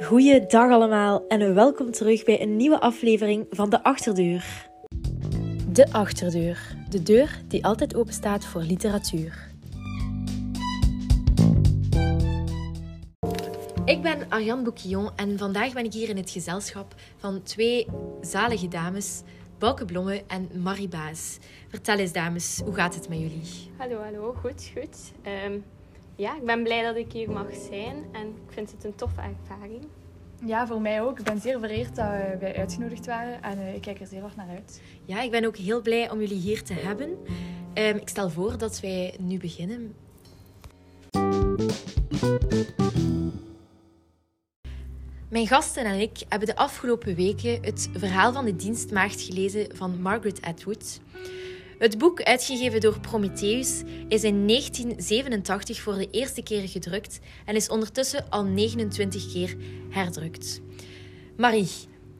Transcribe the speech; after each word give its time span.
Goeiedag 0.00 0.70
allemaal 0.70 1.26
en 1.28 1.54
welkom 1.54 1.90
terug 1.90 2.24
bij 2.24 2.42
een 2.42 2.56
nieuwe 2.56 2.80
aflevering 2.80 3.46
van 3.50 3.70
De 3.70 3.82
Achterdeur. 3.82 4.68
De 5.68 5.92
Achterdeur, 5.92 6.76
de 6.88 7.02
deur 7.02 7.40
die 7.48 7.64
altijd 7.64 7.94
open 7.94 8.12
staat 8.12 8.44
voor 8.44 8.62
literatuur. 8.62 9.50
Ik 13.84 14.02
ben 14.02 14.26
Arjan 14.28 14.62
Bouquillon 14.62 15.10
en 15.16 15.38
vandaag 15.38 15.72
ben 15.72 15.84
ik 15.84 15.92
hier 15.92 16.08
in 16.08 16.16
het 16.16 16.30
gezelschap 16.30 16.94
van 17.16 17.42
twee 17.42 17.86
zalige 18.20 18.68
dames, 18.68 19.22
Bouke 19.58 19.84
Blomme 19.84 20.22
en 20.26 20.50
Marie 20.62 20.88
Baas. 20.88 21.38
Vertel 21.68 21.98
eens 21.98 22.12
dames, 22.12 22.60
hoe 22.64 22.74
gaat 22.74 22.94
het 22.94 23.08
met 23.08 23.18
jullie? 23.18 23.70
Hallo, 23.76 24.02
hallo. 24.02 24.32
Goed, 24.32 24.70
goed. 24.74 25.12
Ehm, 25.22 25.58
ja, 26.22 26.36
ik 26.36 26.44
ben 26.44 26.62
blij 26.62 26.82
dat 26.82 26.96
ik 26.96 27.12
hier 27.12 27.30
mag 27.30 27.46
zijn 27.70 28.04
en 28.12 28.26
ik 28.26 28.52
vind 28.52 28.70
het 28.70 28.84
een 28.84 28.94
toffe 28.94 29.20
ervaring. 29.20 29.86
Ja, 30.44 30.66
voor 30.66 30.80
mij 30.80 31.02
ook. 31.02 31.18
Ik 31.18 31.24
ben 31.24 31.40
zeer 31.40 31.58
vereerd 31.58 31.96
dat 31.96 32.06
wij 32.40 32.56
uitgenodigd 32.56 33.06
waren 33.06 33.42
en 33.42 33.58
eh, 33.58 33.74
ik 33.74 33.80
kijk 33.80 34.00
er 34.00 34.06
zeer 34.06 34.20
hard 34.20 34.36
naar 34.36 34.48
uit. 34.48 34.82
Ja, 35.04 35.20
ik 35.22 35.30
ben 35.30 35.44
ook 35.44 35.56
heel 35.56 35.80
blij 35.80 36.10
om 36.10 36.20
jullie 36.20 36.40
hier 36.40 36.62
te 36.62 36.72
hebben. 36.72 37.18
Ehm, 37.74 37.96
ik 37.96 38.08
stel 38.08 38.30
voor 38.30 38.58
dat 38.58 38.80
wij 38.80 39.14
nu 39.20 39.38
beginnen. 39.38 39.94
Mijn 45.28 45.46
gasten 45.46 45.84
en 45.84 46.00
ik 46.00 46.24
hebben 46.28 46.48
de 46.48 46.56
afgelopen 46.56 47.14
weken 47.14 47.62
het 47.62 47.90
verhaal 47.92 48.32
van 48.32 48.44
de 48.44 48.56
dienstmaagd 48.56 49.20
gelezen 49.20 49.76
van 49.76 50.02
Margaret 50.02 50.42
Atwood. 50.42 51.00
Het 51.82 51.98
boek, 51.98 52.22
uitgegeven 52.22 52.80
door 52.80 53.00
Prometheus, 53.00 53.82
is 54.08 54.24
in 54.24 54.46
1987 54.46 55.80
voor 55.80 55.94
de 55.94 56.10
eerste 56.10 56.42
keer 56.42 56.68
gedrukt 56.68 57.20
en 57.44 57.54
is 57.54 57.68
ondertussen 57.68 58.24
al 58.28 58.44
29 58.44 59.32
keer 59.32 59.56
herdrukt. 59.90 60.60
Marie, 61.36 61.70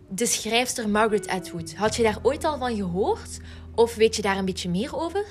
de 0.09 0.27
schrijfster 0.27 0.89
Margaret 0.89 1.29
Atwood, 1.29 1.75
had 1.75 1.97
je 1.97 2.03
daar 2.03 2.19
ooit 2.23 2.45
al 2.45 2.59
van 2.59 2.77
gehoord? 2.77 3.41
Of 3.75 3.95
weet 3.95 4.17
je 4.17 4.23
daar 4.23 4.37
een 4.37 4.45
beetje 4.45 4.71
meer 4.71 4.97
over? 4.97 5.25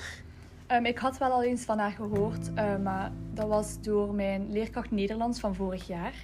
Um, 0.68 0.86
ik 0.86 0.98
had 0.98 1.18
wel 1.18 1.30
al 1.30 1.42
eens 1.42 1.62
van 1.62 1.78
haar 1.78 1.92
gehoord, 1.92 2.48
uh, 2.54 2.76
maar 2.76 3.12
dat 3.34 3.48
was 3.48 3.80
door 3.80 4.14
mijn 4.14 4.52
leerkracht 4.52 4.90
Nederlands 4.90 5.40
van 5.40 5.54
vorig 5.54 5.86
jaar. 5.86 6.14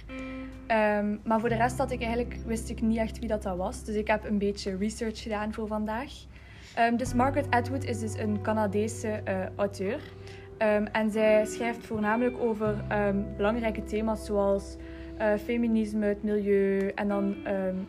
Um, 0.99 1.19
maar 1.23 1.39
voor 1.39 1.49
de 1.49 1.55
rest 1.55 1.77
had 1.77 1.91
ik 1.91 2.01
eigenlijk, 2.01 2.37
wist 2.45 2.69
ik 2.69 2.81
niet 2.81 2.97
echt 2.97 3.19
wie 3.19 3.27
dat, 3.27 3.43
dat 3.43 3.57
was. 3.57 3.83
Dus 3.83 3.95
ik 3.95 4.07
heb 4.07 4.25
een 4.25 4.37
beetje 4.37 4.77
research 4.77 5.21
gedaan 5.21 5.53
voor 5.53 5.67
vandaag. 5.67 6.11
Um, 6.79 6.97
dus 6.97 7.13
Margaret 7.13 7.49
Atwood 7.49 7.83
is 7.83 7.99
dus 7.99 8.17
een 8.17 8.41
Canadese 8.41 9.21
uh, 9.27 9.45
auteur. 9.55 9.99
Um, 10.57 10.85
en 10.85 11.11
zij 11.11 11.45
schrijft 11.45 11.85
voornamelijk 11.85 12.37
over 12.37 12.83
belangrijke 13.37 13.83
thema's 13.83 14.25
zoals 14.25 14.75
uh, 15.21 15.33
feminisme, 15.43 16.05
het 16.05 16.23
milieu 16.23 16.87
en 16.95 17.07
dan 17.07 17.35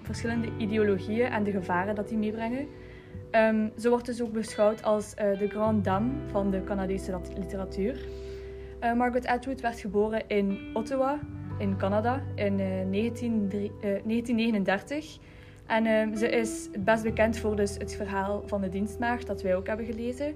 verschillende 0.03 0.49
ideologieën 0.59 1.27
en 1.27 1.45
de 1.45 1.51
gevaren 1.51 1.95
dat 1.95 2.09
die 2.09 2.19
meebrengen. 2.19 2.67
ze 3.77 3.89
wordt 3.89 4.07
dus 4.07 4.23
ook 4.23 4.33
beschouwd 4.33 4.83
als 4.83 5.15
uh, 5.15 5.39
de 5.39 5.49
grande 5.49 5.81
dame 5.81 6.11
van 6.27 6.51
de 6.51 6.65
Canadese 6.65 7.21
literatuur. 7.39 8.07
Margaret 8.81 9.27
Atwood 9.27 9.61
werd 9.61 9.81
geboren 9.81 10.23
in 10.27 10.59
Ottawa, 10.75 11.19
in 11.59 11.77
Canada 11.77 12.23
in 12.35 12.55
19, 12.91 13.33
uh, 13.33 13.51
1939. 13.81 15.19
En 15.71 15.87
uh, 15.87 16.17
ze 16.17 16.29
is 16.29 16.69
best 16.79 17.03
bekend 17.03 17.39
voor 17.39 17.57
dus 17.57 17.75
het 17.79 17.95
verhaal 17.95 18.43
van 18.47 18.61
de 18.61 18.69
dienstmaagd, 18.69 19.27
dat 19.27 19.43
wij 19.43 19.57
ook 19.57 19.67
hebben 19.67 19.87
gelezen. 19.87 20.35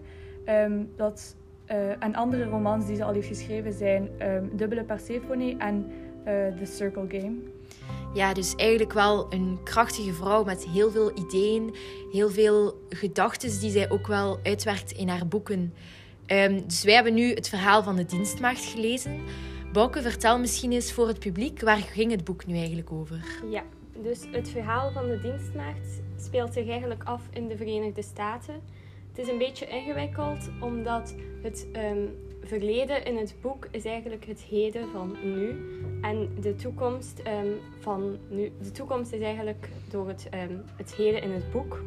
Um, 0.49 0.91
dat, 0.97 1.37
uh, 1.71 2.03
en 2.03 2.15
andere 2.15 2.45
romans 2.45 2.87
die 2.87 2.97
ze 2.97 3.05
al 3.05 3.13
heeft 3.13 3.27
geschreven 3.27 3.73
zijn 3.73 4.09
um, 4.23 4.51
Dubbele 4.57 4.85
Persephone 4.85 5.57
en 5.59 5.87
uh, 6.19 6.25
The 6.59 6.65
Circle 6.65 7.05
Game. 7.09 7.35
Ja, 8.15 8.35
dus 8.35 8.55
eigenlijk 8.55 8.93
wel 8.93 9.27
een 9.33 9.59
krachtige 9.65 10.13
vrouw 10.13 10.45
met 10.45 10.67
heel 10.67 10.91
veel 10.91 11.13
ideeën, 11.19 11.75
heel 12.13 12.31
veel 12.31 12.75
gedachten 12.89 13.61
die 13.61 13.71
zij 13.71 13.91
ook 13.91 14.07
wel 14.07 14.39
uitwerkt 14.43 14.93
in 14.93 15.09
haar 15.09 15.27
boeken. 15.27 15.75
Um, 16.27 16.63
dus 16.67 16.85
wij 16.85 16.95
hebben 16.95 17.15
nu 17.15 17.35
het 17.35 17.49
verhaal 17.49 17.83
van 17.83 17.97
de 17.97 18.05
dienstmaagd 18.05 18.65
gelezen. 18.65 19.21
Bouke, 19.73 20.03
vertel 20.03 20.39
misschien 20.39 20.73
eens 20.73 20.93
voor 20.93 21.09
het 21.09 21.19
publiek, 21.19 21.61
waar 21.61 21.77
ging 21.77 22.11
het 22.11 22.25
boek 22.25 22.47
nu 22.47 22.57
eigenlijk 22.57 22.93
over? 22.93 23.21
Ja, 23.51 23.63
dus 24.03 24.27
het 24.31 24.49
verhaal 24.49 24.91
van 24.91 25.07
de 25.07 25.19
dienstmaagd 25.19 26.03
speelt 26.17 26.53
zich 26.53 26.69
eigenlijk 26.69 27.03
af 27.05 27.23
in 27.31 27.49
de 27.49 27.57
Verenigde 27.57 28.03
Staten. 28.03 28.55
Het 29.09 29.19
is 29.19 29.29
een 29.29 29.39
beetje 29.39 29.67
ingewikkeld, 29.67 30.51
omdat 30.61 31.15
het 31.43 31.67
um, 31.73 32.17
verleden 32.43 33.05
in 33.05 33.17
het 33.17 33.35
boek 33.41 33.69
is 33.71 33.85
eigenlijk 33.85 34.25
het 34.25 34.41
heden 34.41 34.89
van 34.89 35.17
nu. 35.23 35.57
En 36.01 36.29
de 36.41 36.55
toekomst 36.55 37.23
um, 37.27 37.61
van 37.81 38.19
nu, 38.29 38.53
de 38.63 38.71
toekomst 38.71 39.13
is 39.13 39.21
eigenlijk 39.21 39.69
door 39.91 40.09
het, 40.09 40.29
um, 40.35 40.65
het 40.77 40.95
heden 40.95 41.23
in 41.23 41.31
het 41.31 41.51
boek. 41.51 41.83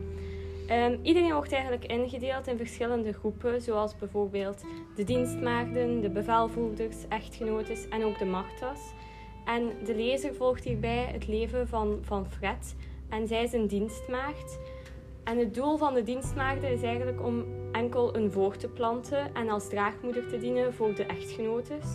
Iedereen 1.01 1.33
wordt 1.33 1.51
eigenlijk 1.51 1.85
ingedeeld 1.85 2.47
in 2.47 2.57
verschillende 2.57 3.13
groepen, 3.13 3.61
zoals 3.61 3.95
bijvoorbeeld 3.95 4.63
de 4.95 5.03
dienstmaagden, 5.03 6.01
de 6.01 6.09
bevelvoerders, 6.09 6.95
echtgenotes 7.09 7.87
en 7.89 8.03
ook 8.03 8.19
de 8.19 8.25
machtas. 8.25 8.79
En 9.47 9.71
de 9.85 9.95
lezer 9.95 10.35
volgt 10.35 10.63
hierbij 10.63 11.09
het 11.11 11.27
leven 11.27 11.67
van, 11.67 11.99
van 12.01 12.25
Fred 12.29 12.75
en 13.09 13.27
zij 13.27 13.43
is 13.43 13.53
een 13.53 13.67
dienstmaagd. 13.67 14.59
En 15.23 15.37
het 15.37 15.53
doel 15.53 15.77
van 15.77 15.93
de 15.93 16.03
dienstmaagden 16.03 16.71
is 16.71 16.81
eigenlijk 16.81 17.23
om 17.23 17.45
enkel 17.71 18.15
een 18.15 18.31
voor 18.31 18.57
te 18.57 18.67
planten 18.67 19.35
en 19.35 19.49
als 19.49 19.69
draagmoeder 19.69 20.27
te 20.27 20.37
dienen 20.37 20.73
voor 20.73 20.95
de 20.95 21.05
echtgenotes. 21.05 21.85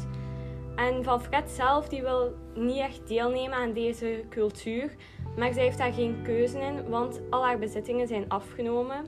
En 0.77 1.05
van 1.05 1.23
Fred 1.23 1.51
zelf, 1.51 1.89
die 1.89 2.03
wil 2.03 2.35
niet 2.55 2.79
echt 2.79 3.09
deelnemen 3.09 3.59
aan 3.59 3.73
deze 3.73 4.25
cultuur, 4.31 4.95
maar 5.37 5.53
zij 5.53 5.63
heeft 5.63 5.79
daar 5.79 5.93
geen 5.93 6.23
keuze 6.23 6.59
in, 6.59 6.89
want 6.89 7.21
al 7.31 7.45
haar 7.45 7.59
bezittingen 7.59 8.07
zijn 8.07 8.29
afgenomen. 8.29 9.05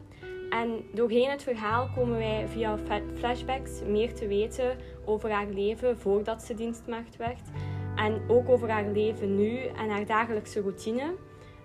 En 0.51 0.85
doorheen 0.93 1.31
het 1.31 1.43
verhaal 1.43 1.89
komen 1.95 2.19
wij 2.19 2.49
via 2.49 2.79
flashbacks 3.15 3.83
meer 3.87 4.15
te 4.15 4.27
weten 4.27 4.77
over 5.05 5.31
haar 5.31 5.49
leven 5.49 5.99
voordat 5.99 6.43
ze 6.43 6.55
dienstmaagd 6.55 7.17
werd. 7.17 7.43
En 7.97 8.23
ook 8.29 8.49
over 8.49 8.71
haar 8.71 8.91
leven 8.93 9.37
nu 9.37 9.59
en 9.59 9.89
haar 9.91 10.07
dagelijkse 10.07 10.61
routine. 10.61 11.15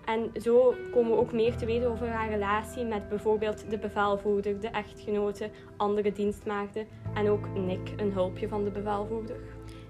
En 0.06 0.32
zo 0.42 0.74
komen 0.92 1.12
we 1.12 1.18
ook 1.18 1.34
meer 1.34 1.56
te 1.56 1.66
weten 1.66 1.90
over 1.90 2.08
haar 2.08 2.30
relatie 2.30 2.86
met 2.86 3.10
bijvoorbeeld 3.10 3.70
de 3.70 3.78
bevelvoerder, 3.78 4.60
de 4.60 4.68
echtgenote, 4.68 5.50
andere 5.78 6.12
dienstmaagden 6.12 6.88
en 7.14 7.30
ook 7.30 7.48
Nick, 7.56 7.94
een 7.98 8.12
hulpje 8.12 8.48
van 8.48 8.64
de 8.64 8.72
bevelvoerder. 8.72 9.40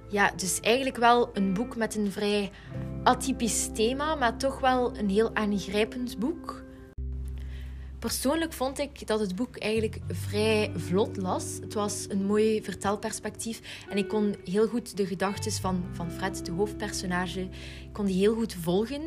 Ja, 0.08 0.32
dus 0.36 0.60
eigenlijk 0.60 0.98
wel 0.98 1.30
een 1.34 1.54
boek 1.54 1.76
met 1.76 1.96
een 1.96 2.12
vrij 2.12 2.52
atypisch 3.04 3.70
thema, 3.74 4.16
maar 4.16 4.38
toch 4.38 4.60
wel 4.60 4.98
een 4.98 5.10
heel 5.10 5.36
aangrijpend 5.36 6.20
boek. 6.20 6.64
Persoonlijk 8.00 8.54
vond 8.54 8.80
ik 8.80 9.08
dat 9.08 9.20
het 9.20 9.36
boek 9.36 9.58
eigenlijk 9.58 10.00
vrij 10.08 10.72
vlot 10.76 11.18
las. 11.18 11.58
Het 11.62 11.74
was 11.74 12.06
een 12.10 12.26
mooi 12.26 12.64
vertelperspectief 12.64 13.86
en 13.90 13.98
ik 13.98 14.08
kon 14.08 14.36
heel 14.44 14.68
goed 14.68 14.98
de 14.98 15.06
gedachten 15.06 15.52
van, 15.52 15.86
van 15.92 16.12
Fred, 16.12 16.46
de 16.46 16.52
hoofdpersonage, 16.52 17.48
kon 17.92 18.06
die 18.06 18.18
heel 18.18 18.36
goed 18.36 18.54
volgen. 18.54 19.02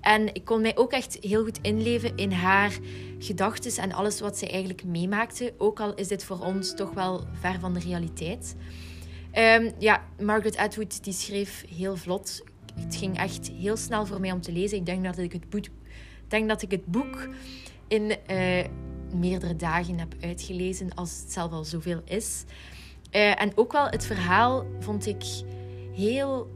En 0.00 0.34
ik 0.34 0.44
kon 0.44 0.60
mij 0.60 0.76
ook 0.76 0.92
echt 0.92 1.18
heel 1.20 1.44
goed 1.44 1.58
inleven 1.62 2.16
in 2.16 2.32
haar 2.32 2.78
gedachten 3.18 3.82
en 3.82 3.92
alles 3.92 4.20
wat 4.20 4.38
zij 4.38 4.50
eigenlijk 4.50 4.84
meemaakte. 4.84 5.54
Ook 5.58 5.80
al 5.80 5.94
is 5.94 6.08
dit 6.08 6.24
voor 6.24 6.38
ons 6.38 6.74
toch 6.74 6.92
wel 6.92 7.24
ver 7.40 7.60
van 7.60 7.74
de 7.74 7.80
realiteit. 7.80 8.56
Um, 9.34 9.72
ja, 9.78 10.04
Margaret 10.20 10.56
Atwood 10.56 11.04
die 11.04 11.12
schreef 11.12 11.64
heel 11.74 11.96
vlot. 11.96 12.44
Het 12.74 12.96
ging 12.96 13.18
echt 13.18 13.50
heel 13.50 13.76
snel 13.76 14.06
voor 14.06 14.20
mij 14.20 14.32
om 14.32 14.40
te 14.40 14.52
lezen. 14.52 14.78
Ik 14.78 14.86
denk 14.86 15.04
dat 15.04 15.18
ik 15.18 15.32
het 15.32 15.70
denk 16.28 16.48
dat 16.48 16.62
ik 16.62 16.70
het 16.70 16.86
boek 16.86 17.28
in 17.90 18.16
uh, 18.30 18.64
meerdere 19.14 19.56
dagen 19.56 19.98
heb 19.98 20.14
uitgelezen, 20.20 20.94
als 20.94 21.20
het 21.20 21.32
zelf 21.32 21.52
al 21.52 21.64
zoveel 21.64 22.00
is. 22.04 22.44
Uh, 23.12 23.42
en 23.42 23.52
ook 23.54 23.72
wel 23.72 23.86
het 23.88 24.06
verhaal 24.06 24.66
vond 24.78 25.06
ik 25.06 25.22
heel 25.94 26.50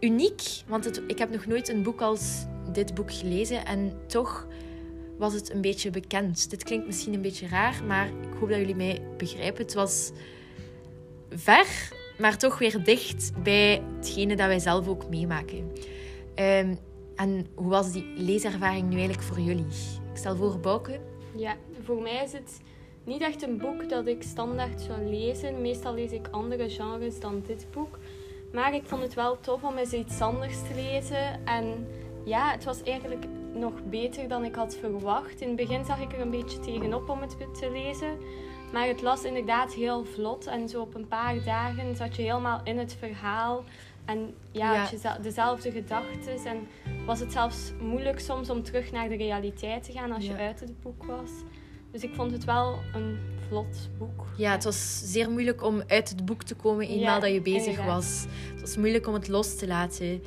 uniek. 0.00 0.42
Want 0.66 0.84
het, 0.84 1.02
ik 1.06 1.18
heb 1.18 1.30
nog 1.30 1.46
nooit 1.46 1.68
een 1.68 1.82
boek 1.82 2.00
als 2.00 2.46
dit 2.72 2.94
boek 2.94 3.12
gelezen. 3.12 3.64
En 3.64 3.92
toch 4.06 4.46
was 5.18 5.34
het 5.34 5.52
een 5.52 5.60
beetje 5.60 5.90
bekend. 5.90 6.50
Dit 6.50 6.64
klinkt 6.64 6.86
misschien 6.86 7.14
een 7.14 7.22
beetje 7.22 7.48
raar, 7.48 7.84
maar 7.86 8.06
ik 8.06 8.38
hoop 8.40 8.48
dat 8.48 8.58
jullie 8.58 8.76
mij 8.76 9.02
begrijpen. 9.16 9.62
Het 9.62 9.74
was 9.74 10.10
ver, 11.30 11.92
maar 12.18 12.38
toch 12.38 12.58
weer 12.58 12.84
dicht 12.84 13.42
bij 13.42 13.82
hetgene 13.96 14.36
dat 14.36 14.46
wij 14.46 14.58
zelf 14.58 14.88
ook 14.88 15.08
meemaken. 15.08 15.72
Um, 16.34 16.78
en 17.16 17.46
hoe 17.54 17.68
was 17.68 17.92
die 17.92 18.12
leeservaring 18.16 18.88
nu 18.88 18.96
eigenlijk 18.96 19.22
voor 19.22 19.40
jullie? 19.40 19.66
Stel 20.18 20.36
voor 20.36 20.58
Bouke. 20.58 21.00
Ja, 21.36 21.56
voor 21.84 22.02
mij 22.02 22.22
is 22.24 22.32
het 22.32 22.60
niet 23.04 23.20
echt 23.22 23.42
een 23.42 23.58
boek 23.58 23.88
dat 23.88 24.06
ik 24.06 24.22
standaard 24.22 24.80
zou 24.80 25.04
lezen. 25.04 25.60
Meestal 25.60 25.94
lees 25.94 26.12
ik 26.12 26.28
andere 26.30 26.68
genres 26.70 27.20
dan 27.20 27.42
dit 27.46 27.66
boek. 27.72 27.98
Maar 28.52 28.74
ik 28.74 28.82
vond 28.84 29.02
het 29.02 29.14
wel 29.14 29.40
tof 29.40 29.62
om 29.62 29.76
eens 29.76 29.92
iets 29.92 30.20
anders 30.20 30.56
te 30.58 30.74
lezen. 30.74 31.46
En 31.46 31.86
ja, 32.24 32.50
het 32.50 32.64
was 32.64 32.82
eigenlijk 32.82 33.24
nog 33.54 33.72
beter 33.84 34.28
dan 34.28 34.44
ik 34.44 34.54
had 34.54 34.76
verwacht. 34.76 35.40
In 35.40 35.46
het 35.48 35.56
begin 35.56 35.84
zag 35.84 36.00
ik 36.00 36.12
er 36.12 36.20
een 36.20 36.30
beetje 36.30 36.58
tegenop 36.60 37.08
om 37.08 37.20
het 37.20 37.36
te 37.60 37.70
lezen. 37.70 38.18
Maar 38.72 38.86
het 38.86 39.02
las 39.02 39.24
inderdaad 39.24 39.72
heel 39.74 40.04
vlot. 40.04 40.46
En 40.46 40.68
zo 40.68 40.80
op 40.80 40.94
een 40.94 41.08
paar 41.08 41.44
dagen 41.44 41.96
zat 41.96 42.16
je 42.16 42.22
helemaal 42.22 42.60
in 42.64 42.78
het 42.78 42.94
verhaal. 42.98 43.64
En 44.04 44.34
ja, 44.50 44.72
Ja. 44.72 44.80
had 44.80 44.90
je 44.90 44.96
zel- 44.98 45.22
dezelfde 45.22 45.70
gedachten. 45.70 46.44
En 46.46 46.68
was 47.08 47.20
het 47.20 47.32
zelfs 47.32 47.72
moeilijk 47.80 48.20
soms 48.20 48.50
om 48.50 48.62
terug 48.62 48.92
naar 48.92 49.08
de 49.08 49.16
realiteit 49.16 49.84
te 49.84 49.92
gaan 49.92 50.12
als 50.12 50.26
je 50.26 50.36
uit 50.36 50.60
het 50.60 50.80
boek 50.80 51.04
was. 51.04 51.30
Dus 51.90 52.02
ik 52.02 52.14
vond 52.14 52.32
het 52.32 52.44
wel 52.44 52.78
een 52.94 53.18
vlot 53.48 53.88
boek. 53.98 54.26
Ja, 54.36 54.50
het 54.52 54.64
was 54.64 55.00
zeer 55.12 55.30
moeilijk 55.30 55.62
om 55.62 55.82
uit 55.86 56.08
het 56.08 56.24
boek 56.24 56.42
te 56.42 56.54
komen 56.54 56.86
eenmaal 56.88 57.14
Ja, 57.14 57.20
dat 57.20 57.32
je 57.32 57.40
bezig 57.40 57.66
inderdaad. 57.66 57.94
was. 57.94 58.26
Het 58.52 58.60
was 58.60 58.76
moeilijk 58.76 59.06
om 59.06 59.14
het 59.14 59.28
los 59.28 59.56
te 59.56 59.66
laten. 59.66 60.22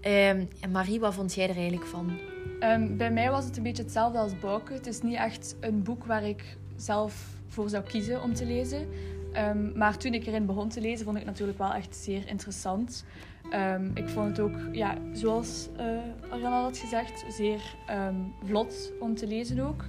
Ehm, 0.00 0.44
en 0.60 0.70
Marie, 0.70 1.00
wat 1.00 1.14
vond 1.14 1.34
jij 1.34 1.48
er 1.48 1.56
eigenlijk 1.56 1.86
van? 1.86 2.18
Ehm, 2.60 2.96
bij 2.96 3.10
mij 3.10 3.30
was 3.30 3.44
het 3.44 3.56
een 3.56 3.62
beetje 3.62 3.82
hetzelfde 3.82 4.18
als 4.18 4.38
Bouke. 4.38 4.72
Het 4.72 4.86
is 4.86 5.00
niet 5.00 5.16
echt 5.16 5.56
een 5.60 5.82
boek 5.82 6.04
waar 6.04 6.24
ik 6.24 6.56
zelf 6.76 7.26
voor 7.48 7.68
zou 7.68 7.84
kiezen 7.84 8.22
om 8.22 8.34
te 8.34 8.46
lezen. 8.46 8.88
Ehm, 9.32 9.78
maar 9.78 9.96
toen 9.96 10.14
ik 10.14 10.26
erin 10.26 10.46
begon 10.46 10.68
te 10.68 10.80
lezen, 10.80 11.04
vond 11.04 11.16
ik 11.16 11.22
het 11.22 11.30
natuurlijk 11.30 11.58
wel 11.58 11.72
echt 11.72 11.96
zeer 11.96 12.28
interessant. 12.28 13.04
Ehm, 13.50 13.90
ik 13.94 14.08
vond 14.08 14.28
het 14.28 14.40
ook, 14.40 14.56
ja, 14.72 14.96
zoals 15.12 15.68
al 16.30 16.62
had 16.62 16.78
gezegd, 16.78 17.24
zeer 17.28 17.60
ehm, 17.86 18.14
vlot 18.44 18.92
om 19.00 19.14
te 19.14 19.26
lezen 19.26 19.60
ook. 19.60 19.84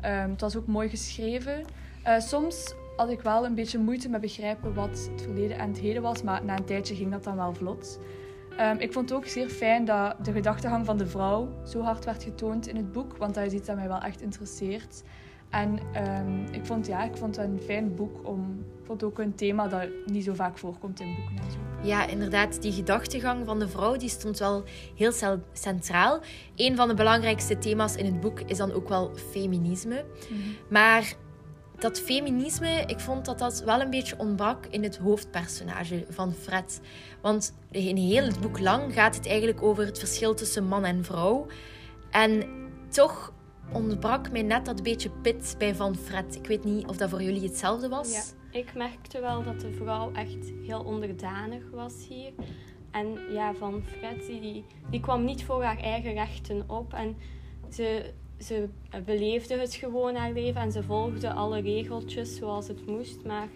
Het 0.00 0.40
was 0.40 0.56
ook 0.56 0.66
mooi 0.66 0.88
geschreven. 0.88 1.64
Eh, 2.02 2.18
soms 2.18 2.74
had 2.96 3.10
ik 3.10 3.20
wel 3.20 3.44
een 3.44 3.54
beetje 3.54 3.78
moeite 3.78 4.08
met 4.08 4.20
begrijpen 4.20 4.74
wat 4.74 5.08
het 5.12 5.22
verleden 5.22 5.58
en 5.58 5.68
het 5.68 5.78
heden 5.78 6.02
was, 6.02 6.22
maar 6.22 6.44
na 6.44 6.56
een 6.56 6.64
tijdje 6.64 6.94
ging 6.94 7.10
dat 7.10 7.24
dan 7.24 7.36
wel 7.36 7.54
vlot. 7.54 8.00
Ik 8.78 8.92
vond 8.92 9.08
het 9.08 9.18
ook 9.18 9.26
zeer 9.26 9.48
fijn 9.48 9.84
dat 9.84 10.24
de 10.24 10.32
gedachtegang 10.32 10.86
van 10.86 10.98
de 10.98 11.06
vrouw 11.06 11.48
zo 11.64 11.80
hard 11.80 12.04
werd 12.04 12.22
getoond 12.22 12.68
in 12.68 12.76
het 12.76 12.92
boek, 12.92 13.16
want 13.16 13.34
dat 13.34 13.44
is 13.44 13.52
iets 13.52 13.66
dat 13.66 13.76
mij 13.76 13.88
wel 13.88 14.00
echt 14.00 14.20
interesseert. 14.20 15.02
En 15.50 15.78
ehm, 15.92 16.44
ik, 16.52 16.66
vond, 16.66 16.86
ja, 16.86 17.02
ik 17.04 17.16
vond 17.16 17.36
het 17.36 17.46
een 17.46 17.60
fijn 17.64 17.94
boek 17.94 18.28
om. 18.28 18.64
Ik 18.80 18.86
vond 18.86 19.04
ook 19.04 19.18
een 19.18 19.34
thema 19.34 19.68
dat 19.68 19.88
niet 20.06 20.24
zo 20.24 20.34
vaak 20.34 20.58
voorkomt 20.58 21.00
in 21.00 21.14
boeken 21.14 21.36
en 21.44 21.50
zo. 21.50 21.88
Ja, 21.88 22.06
inderdaad, 22.06 22.62
die 22.62 22.72
gedachtegang 22.72 23.46
van 23.46 23.58
de 23.58 23.68
vrouw 23.68 23.96
die 23.96 24.08
stond 24.08 24.38
wel 24.38 24.64
heel 24.96 25.12
centraal. 25.52 26.20
Een 26.56 26.76
van 26.76 26.88
de 26.88 26.94
belangrijkste 26.94 27.58
thema's 27.58 27.96
in 27.96 28.04
het 28.04 28.20
boek 28.20 28.40
is 28.40 28.56
dan 28.56 28.72
ook 28.72 28.88
wel 28.88 29.10
feminisme. 29.30 30.04
Maar 30.68 31.14
dat 31.78 32.00
feminisme, 32.00 32.82
ik 32.86 33.00
vond 33.00 33.24
dat 33.24 33.38
dat 33.38 33.62
wel 33.64 33.80
een 33.80 33.90
beetje 33.90 34.18
ontbrak 34.18 34.66
in 34.66 34.82
het 34.82 34.96
hoofdpersonage 34.96 36.06
van 36.08 36.32
Fred. 36.32 36.80
Want 37.20 37.54
in 37.70 37.96
heel 37.96 38.24
het 38.24 38.40
boek 38.40 38.58
lang 38.58 38.92
gaat 38.92 39.16
het 39.16 39.26
eigenlijk 39.26 39.62
over 39.62 39.86
het 39.86 39.98
verschil 39.98 40.34
tussen 40.34 40.64
man 40.64 40.84
en 40.84 41.04
vrouw. 41.04 41.46
En 42.10 42.44
toch 42.88 43.32
ontbrak 43.72 44.30
mij 44.30 44.42
net 44.42 44.64
dat 44.64 44.82
beetje 44.82 45.10
pit 45.22 45.54
bij 45.58 45.74
Van 45.74 45.96
Fred. 45.96 46.36
Ik 46.36 46.46
weet 46.46 46.64
niet 46.64 46.86
of 46.86 46.96
dat 46.96 47.10
voor 47.10 47.22
jullie 47.22 47.42
hetzelfde 47.42 47.88
was. 47.88 48.12
Ja, 48.12 48.58
ik 48.58 48.74
merkte 48.74 49.20
wel 49.20 49.42
dat 49.42 49.60
de 49.60 49.72
vrouw 49.72 50.12
echt 50.12 50.52
heel 50.66 50.82
onderdanig 50.82 51.62
was 51.72 52.06
hier. 52.08 52.32
En 52.90 53.18
ja, 53.32 53.54
van 53.54 53.82
Fred, 53.84 54.26
die, 54.26 54.64
die 54.90 55.00
kwam 55.00 55.24
niet 55.24 55.44
voor 55.44 55.62
haar 55.62 55.78
eigen 55.78 56.12
rechten 56.12 56.64
op. 56.66 56.92
En 56.92 57.16
ze, 57.72 58.12
ze 58.38 58.68
beleefde 59.04 59.58
het 59.58 59.74
gewoon 59.74 60.14
haar 60.14 60.32
leven 60.32 60.60
en 60.60 60.72
ze 60.72 60.82
volgde 60.82 61.32
alle 61.32 61.60
regeltjes 61.60 62.36
zoals 62.36 62.68
het 62.68 62.86
moest. 62.86 63.24
Maar 63.24 63.48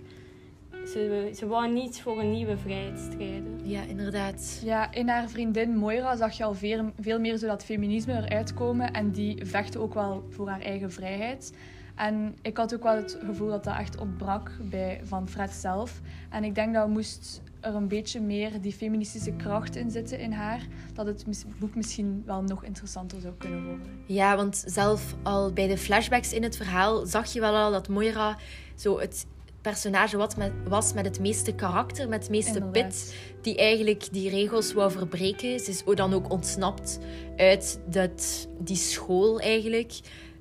ze, 0.87 1.31
ze 1.37 1.47
wou 1.47 1.73
niet 1.73 2.03
voor 2.03 2.21
een 2.21 2.31
nieuwe 2.31 2.59
vrijheid 2.59 2.99
strijden. 2.99 3.61
Ja, 3.63 3.83
inderdaad. 3.83 4.61
Ja, 4.65 4.93
in 4.93 5.09
haar 5.09 5.29
vriendin 5.29 5.77
Moira 5.77 6.17
zag 6.17 6.37
je 6.37 6.45
al 6.45 6.55
veel, 6.55 6.93
veel 7.01 7.21
meer 7.21 7.37
zo 7.37 7.47
dat 7.47 7.65
feminisme 7.65 8.13
eruit 8.13 8.55
komen. 8.55 8.93
En 8.93 9.11
die 9.11 9.47
vechtte 9.47 9.79
ook 9.79 9.95
wel 9.95 10.25
voor 10.31 10.49
haar 10.49 10.61
eigen 10.61 10.93
vrijheid. 10.93 11.53
En 11.95 12.37
ik 12.43 12.57
had 12.57 12.75
ook 12.75 12.83
wel 12.83 12.97
het 12.97 13.19
gevoel 13.25 13.49
dat 13.49 13.65
dat 13.65 13.77
echt 13.77 13.97
ontbrak 13.97 14.51
bij 14.63 15.01
Van 15.05 15.29
Fred 15.29 15.51
zelf. 15.51 16.01
En 16.31 16.45
ik 16.45 16.55
denk 16.55 16.75
dat 16.75 16.89
moest 16.89 17.43
er 17.61 17.75
een 17.75 17.89
beetje 17.89 18.21
meer 18.21 18.61
die 18.61 18.73
feministische 18.73 19.33
kracht 19.33 19.77
in 19.77 19.91
zitten 19.91 20.19
in 20.19 20.33
haar. 20.33 20.67
Dat 20.95 21.07
het 21.07 21.45
boek 21.59 21.75
misschien 21.75 22.23
wel 22.27 22.43
nog 22.43 22.65
interessanter 22.65 23.21
zou 23.21 23.35
kunnen 23.39 23.65
worden. 23.65 23.87
Ja, 24.07 24.37
want 24.37 24.65
zelf 24.67 25.15
al 25.23 25.53
bij 25.53 25.67
de 25.67 25.79
flashbacks 25.79 26.33
in 26.33 26.43
het 26.43 26.57
verhaal 26.57 27.07
zag 27.07 27.33
je 27.33 27.41
wel 27.41 27.55
al 27.55 27.71
dat 27.71 27.89
Moira 27.89 28.37
zo 28.75 28.99
het 28.99 29.27
personage 29.65 30.17
wat 30.17 30.37
met, 30.37 30.53
was 30.69 30.93
met 30.93 31.05
het 31.05 31.21
meeste 31.21 31.55
karakter, 31.55 32.09
met 32.09 32.23
het 32.23 32.31
meeste 32.31 32.59
Inderdaad. 32.59 32.73
pit, 32.73 33.15
die 33.41 33.57
eigenlijk 33.57 34.09
die 34.13 34.31
regels 34.31 34.73
wou 34.73 34.91
verbreken. 34.91 35.61
Ze 35.61 35.71
is 35.71 35.83
dan 35.95 36.15
ook 36.15 36.31
ontsnapt 36.31 36.99
uit 37.37 37.81
dat, 37.87 38.49
die 38.59 38.77
school 38.77 39.41
eigenlijk. 39.41 39.93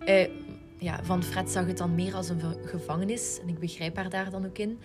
Eh, 0.06 0.28
ja, 0.78 1.00
van 1.04 1.24
Fred 1.24 1.50
zag 1.50 1.68
het 1.68 1.78
dan 1.78 1.96
meer 1.96 2.16
als 2.16 2.30
een 2.30 2.42
gevangenis 2.66 3.40
en 3.42 3.48
ik 3.48 3.60
begrijp 3.60 3.96
haar 3.96 4.10
daar 4.10 4.30
dan 4.30 4.46
ook 4.46 4.58
in. 4.58 4.80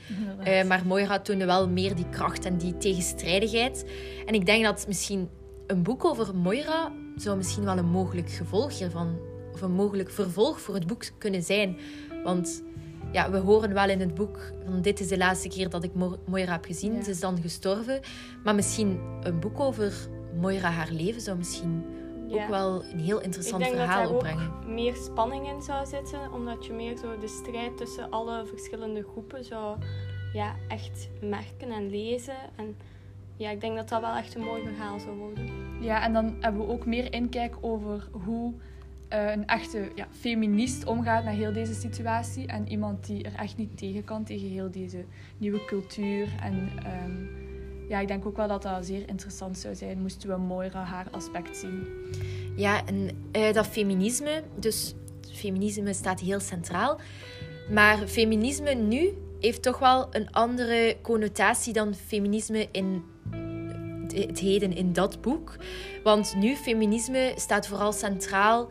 Eh, 0.44 0.64
maar 0.64 0.86
Moira 0.86 1.20
toonde 1.20 1.44
wel 1.44 1.68
meer 1.68 1.94
die 1.94 2.08
kracht 2.10 2.44
en 2.44 2.58
die 2.58 2.76
tegenstrijdigheid. 2.76 3.84
En 4.26 4.34
ik 4.34 4.46
denk 4.46 4.64
dat 4.64 4.86
misschien 4.86 5.28
een 5.66 5.82
boek 5.82 6.04
over 6.04 6.34
Moira 6.34 6.92
zou 7.16 7.36
misschien 7.36 7.64
wel 7.64 7.78
een 7.78 7.90
mogelijk 7.90 8.30
gevolg 8.30 8.78
hiervan, 8.78 9.18
of 9.52 9.60
een 9.60 9.72
mogelijk 9.72 10.10
vervolg 10.10 10.60
voor 10.60 10.74
het 10.74 10.86
boek 10.86 11.02
kunnen 11.18 11.42
zijn. 11.42 11.76
Want 12.24 12.62
ja, 13.12 13.30
we 13.30 13.38
horen 13.38 13.74
wel 13.74 13.88
in 13.88 14.00
het 14.00 14.14
boek 14.14 14.52
van 14.64 14.82
dit 14.82 15.00
is 15.00 15.08
de 15.08 15.16
laatste 15.18 15.48
keer 15.48 15.70
dat 15.70 15.84
ik 15.84 15.94
Mo- 15.94 16.16
Moira 16.26 16.52
heb 16.52 16.64
gezien. 16.64 16.94
Ja. 16.94 17.02
Ze 17.02 17.10
is 17.10 17.20
dan 17.20 17.38
gestorven. 17.40 18.00
Maar 18.44 18.54
misschien 18.54 19.00
een 19.22 19.40
boek 19.40 19.60
over 19.60 19.92
Moira 20.40 20.70
haar 20.70 20.90
leven 20.90 21.20
zou 21.20 21.36
misschien 21.36 21.84
Ja. 22.28 22.42
ook 22.42 22.48
wel 22.50 22.84
een 22.84 22.98
heel 23.00 23.18
Ik 23.18 23.24
interessant 23.24 23.62
denk 23.62 23.76
dat 23.76 23.84
verhaal 23.84 24.02
daar 24.02 24.12
opbrengen. 24.14 24.46
ook 24.46 24.66
meer 24.66 24.94
spanning 24.94 25.48
in 25.48 25.62
zou 25.62 25.86
zitten, 25.86 26.32
omdat 26.32 26.66
je 26.66 26.72
meer 26.72 26.96
zo 26.96 27.18
de 27.18 27.28
strijd 27.28 27.76
tussen 27.76 28.10
alle 28.10 28.46
verschillende 28.46 29.02
groepen 29.12 29.44
zou 29.44 29.76
ja, 30.32 30.54
echt 30.68 31.08
merken 31.20 31.70
en 31.70 31.90
lezen. 31.90 32.34
En 32.56 32.76
ja, 33.36 33.50
ik 33.50 33.60
denk 33.60 33.76
dat 33.76 33.88
dat 33.88 34.00
wel 34.00 34.14
echt 34.14 34.34
een 34.34 34.44
mooi 34.44 34.62
verhaal 34.62 34.98
zou 35.00 35.16
worden. 35.16 35.48
Ja, 35.80 36.02
en 36.04 36.12
dan 36.12 36.36
hebben 36.40 36.66
we 36.66 36.72
ook 36.72 36.86
meer 36.86 37.12
inkijk 37.12 37.56
over 37.60 38.08
hoe 38.24 38.52
eh, 39.08 39.30
een 39.30 39.46
echte 39.46 39.90
ja, 39.94 40.06
feminist 40.10 40.84
omgaat 40.84 41.24
met 41.24 41.34
heel 41.34 41.52
deze 41.52 41.74
situatie. 41.74 42.46
En 42.46 42.68
iemand 42.68 43.06
die 43.06 43.24
er 43.24 43.34
echt 43.34 43.56
niet 43.56 43.78
tegen 43.78 44.04
kan, 44.04 44.24
tegen 44.24 44.48
heel 44.48 44.70
deze 44.70 45.04
nieuwe 45.38 45.64
cultuur. 45.64 46.28
En 46.42 46.70
ehm, 46.84 47.46
ja, 47.88 48.00
ik 48.00 48.08
denk 48.08 48.26
ook 48.26 48.36
wel 48.36 48.48
dat 48.48 48.62
dat 48.62 48.86
zeer 48.86 49.08
interessant 49.08 49.58
zou 49.58 49.74
zijn, 49.74 50.00
moesten 50.00 50.28
we 50.28 50.36
Moira 50.36 50.82
haar 50.82 51.06
aspect 51.10 51.56
zien. 51.56 51.86
Ja, 52.56 52.86
en 52.86 53.10
eh, 53.32 53.52
dat 53.52 53.66
feminisme, 53.66 54.42
dus 54.56 54.94
feminisme 55.32 55.92
staat 55.92 56.20
heel 56.20 56.40
centraal. 56.40 57.00
Maar 57.70 57.96
feminisme 57.96 58.74
nu 58.74 59.12
heeft 59.40 59.62
toch 59.62 59.78
wel 59.78 60.06
een 60.10 60.30
andere 60.30 60.96
connotatie 61.02 61.72
dan 61.72 61.94
feminisme 61.94 62.68
in 62.72 63.04
het 64.14 64.38
heden 64.38 64.76
in 64.76 64.92
dat 64.92 65.20
boek. 65.20 65.56
Want 66.02 66.34
nu 66.36 66.54
feminisme 66.54 67.32
staat 67.36 67.66
vooral 67.66 67.92
centraal. 67.92 68.68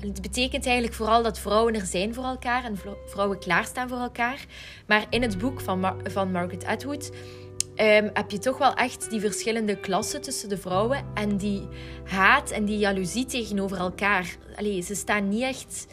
Het 0.00 0.22
betekent 0.22 0.64
eigenlijk 0.64 0.94
vooral 0.94 1.22
dat 1.22 1.38
vrouwen 1.38 1.74
er 1.74 1.86
zijn 1.86 2.14
voor 2.14 2.24
elkaar 2.24 2.64
en 2.64 2.76
vro- 2.76 2.98
vrouwen 3.06 3.38
klaarstaan 3.38 3.88
voor 3.88 3.98
elkaar. 3.98 4.44
Maar 4.86 5.06
in 5.10 5.22
het 5.22 5.38
boek 5.38 5.60
van, 5.60 5.94
van 6.04 6.30
Margaret 6.30 6.64
Atwood 6.64 7.10
ehm, 7.74 8.08
heb 8.12 8.30
je 8.30 8.38
toch 8.38 8.58
wel 8.58 8.74
echt 8.74 9.10
die 9.10 9.20
verschillende 9.20 9.76
klassen 9.76 10.20
tussen 10.20 10.48
de 10.48 10.58
vrouwen 10.58 11.04
en 11.14 11.36
die 11.36 11.68
haat 12.04 12.50
en 12.50 12.64
die 12.64 12.78
jaloezie 12.78 13.24
tegenover 13.24 13.78
elkaar. 13.78 14.36
Allee, 14.56 14.82
ze 14.82 14.94
staan 14.94 15.28
niet 15.28 15.42
echt 15.42 15.86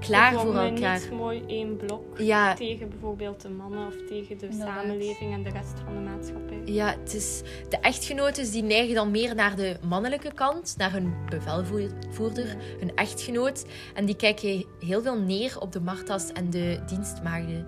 klaar 0.00 0.32
voor 0.32 0.54
elkaar. 0.56 1.00
niet 1.00 1.10
mooi 1.12 1.42
één 1.46 1.76
blok 1.76 2.18
Ja, 2.18 2.54
tegen 2.54 2.88
bijvoorbeeld 2.88 3.40
de 3.40 3.48
mannen 3.50 3.86
of 3.86 3.94
tegen 4.08 4.38
de 4.38 4.48
Inderdaad. 4.48 4.76
samenleving 4.82 5.32
en 5.32 5.42
de 5.42 5.50
rest 5.50 5.80
van 5.84 5.94
de 5.94 6.00
maatschappij. 6.00 6.60
ja, 6.64 6.94
het 7.00 7.14
is, 7.14 7.42
de 7.68 7.78
echtgenoten 7.80 8.50
die 8.50 8.62
neigen 8.62 8.94
dan 8.94 9.10
meer 9.10 9.34
naar 9.34 9.56
de 9.56 9.76
mannelijke 9.88 10.32
kant, 10.34 10.74
naar 10.78 10.92
hun 10.92 11.14
bevelvoerder, 11.28 12.56
hun 12.78 12.94
echtgenoot. 12.94 13.64
En 13.94 14.04
die 14.06 14.16
kijken 14.16 14.64
heel 14.80 15.02
veel 15.02 15.18
neer 15.18 15.60
op 15.60 15.72
de 15.72 15.80
Marta's 15.80 16.32
en 16.32 16.50
de 16.50 16.78
dienstmaagden. 16.86 17.66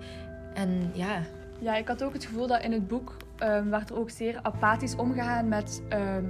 En 0.53 0.91
ja, 0.93 1.23
Ja, 1.59 1.75
ik 1.75 1.87
had 1.87 2.03
ook 2.03 2.13
het 2.13 2.25
gevoel 2.25 2.47
dat 2.47 2.63
in 2.63 2.71
het 2.71 2.87
boek 2.87 3.15
ehm, 3.37 3.69
werd 3.69 3.89
er 3.89 3.97
ook 3.97 4.09
zeer 4.09 4.39
apathisch 4.41 4.95
omgegaan 4.95 5.47
met 5.47 5.81
ehm, 5.89 6.25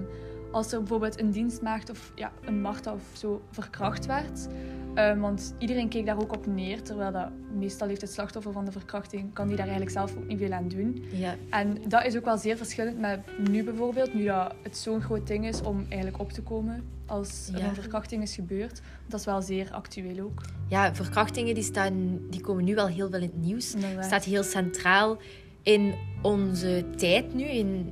als 0.52 0.72
er 0.72 0.80
bijvoorbeeld 0.80 1.20
een 1.20 1.32
dienstmaagd 1.32 1.90
of 1.90 2.12
ja, 2.16 2.32
een 2.46 2.62
Marta 2.62 2.94
of 2.94 3.02
zo 3.14 3.42
verkracht 3.52 4.06
werd. 4.06 4.48
Ehm, 4.94 5.20
want 5.20 5.56
iedereen 5.58 5.90
keek 5.90 6.06
daar 6.06 6.22
ook 6.22 6.34
op 6.34 6.46
neer, 6.46 6.82
terwijl 6.82 7.12
dat 7.12 7.30
meestal 7.54 7.88
heeft 7.88 8.02
het 8.02 8.12
slachtoffer 8.12 8.52
van 8.52 8.66
de 8.66 8.72
verkrachting, 8.72 9.34
kan 9.34 9.48
die 9.48 9.56
daar 9.56 9.68
eigenlijk 9.68 9.96
zelf 9.96 10.18
ook 10.18 10.28
niet 10.28 10.38
veel 10.38 10.52
aan 10.52 10.68
doen. 10.68 11.04
ja, 11.12 11.36
En 11.50 11.78
dat 11.88 12.06
is 12.06 12.18
ook 12.18 12.26
wel 12.26 12.38
zeer 12.38 12.58
verschillend 12.58 13.00
met 13.00 13.20
nu 13.50 13.64
bijvoorbeeld, 13.64 14.14
nu 14.14 14.26
dat 14.26 14.54
het 14.62 14.78
zo'n 14.78 15.02
groot 15.02 15.28
ding 15.28 15.48
is 15.48 15.62
om 15.62 15.86
eigenlijk 15.90 16.20
op 16.20 16.32
te 16.32 16.42
komen 16.42 16.84
als 17.06 17.50
er 17.54 17.64
een 17.64 17.76
verkrachting 17.76 18.24
is 18.24 18.36
gebeurd. 18.36 18.82
Dat 19.08 19.20
is 19.20 19.26
wel 19.26 19.42
zeer 19.42 19.72
actueel 19.72 20.24
ook. 20.24 20.42
ja, 20.68 20.96
verkrachtingen 20.96 21.54
die, 21.56 21.64
staan, 21.64 22.20
die 22.30 22.42
komen 22.42 22.64
nu 22.64 22.76
wel 22.76 22.88
heel 22.88 23.10
veel 23.10 23.20
in 23.20 23.26
het 23.26 23.38
nieuws. 23.46 23.74
Inderdaad. 23.74 24.06
staat 24.06 24.24
heel 24.24 24.44
centraal 24.44 25.18
in 25.62 25.94
onze 26.22 26.86
tijd 26.96 27.34
nu, 27.34 27.44
in 27.44 27.92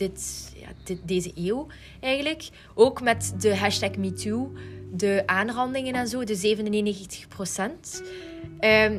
dit, 0.00 0.52
ja, 0.56 0.68
dit, 0.84 0.98
deze 1.04 1.32
eeuw 1.34 1.66
eigenlijk. 2.00 2.48
Ook 2.74 3.02
met 3.02 3.34
de 3.38 3.56
hashtag 3.56 3.96
MeToo, 3.96 4.52
de 4.92 5.22
aanrandingen 5.26 5.94
en 5.94 6.08
zo, 6.08 6.24
de 6.24 6.34
97 6.34 7.28
procent. 7.28 8.02
Ehm, 8.58 8.98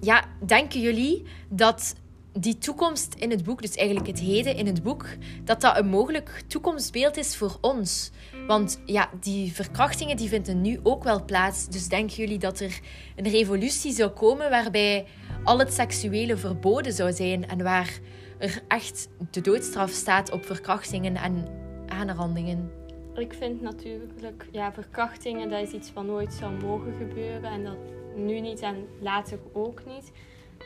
ja, 0.00 0.24
denken 0.46 0.80
jullie 0.80 1.22
dat 1.48 1.94
die 2.32 2.58
toekomst 2.58 3.14
in 3.14 3.30
het 3.30 3.44
boek, 3.44 3.62
dus 3.62 3.74
eigenlijk 3.74 4.06
het 4.06 4.20
heden 4.20 4.56
in 4.56 4.66
het 4.66 4.82
boek, 4.82 5.06
dat 5.44 5.60
dat 5.60 5.78
een 5.78 5.88
mogelijk 5.88 6.42
toekomstbeeld 6.46 7.16
is 7.16 7.36
voor 7.36 7.58
ons? 7.60 8.10
Want 8.46 8.80
ja, 8.84 9.10
die 9.20 9.52
verkrachtingen 9.52 10.16
die 10.16 10.28
vinden 10.28 10.60
nu 10.60 10.80
ook 10.82 11.04
wel 11.04 11.24
plaats. 11.24 11.68
Dus 11.68 11.88
denken 11.88 12.16
jullie 12.16 12.38
dat 12.38 12.60
er 12.60 12.80
een 13.16 13.30
revolutie 13.30 13.92
zou 13.92 14.10
komen 14.10 14.50
waarbij 14.50 15.06
al 15.44 15.58
het 15.58 15.72
seksuele 15.72 16.36
verboden 16.36 16.92
zou 16.92 17.12
zijn 17.12 17.48
en 17.48 17.62
waar 17.62 18.00
er 18.38 18.62
echt 18.68 19.08
de 19.30 19.40
doodstraf 19.40 19.90
staat 19.90 20.30
op 20.30 20.44
verkrachtingen 20.44 21.16
en 21.16 21.48
aanrandingen? 21.86 22.70
Ik 23.14 23.34
vind 23.34 23.60
natuurlijk, 23.60 24.46
ja, 24.50 24.72
verkrachtingen, 24.72 25.50
dat 25.50 25.62
is 25.62 25.72
iets 25.72 25.92
wat 25.92 26.04
nooit 26.04 26.32
zou 26.32 26.52
mogen 26.52 26.94
gebeuren. 26.98 27.50
En 27.50 27.64
dat 27.64 27.76
nu 28.16 28.40
niet 28.40 28.60
en 28.60 28.86
later 29.00 29.38
ook 29.52 29.82
niet. 29.86 30.12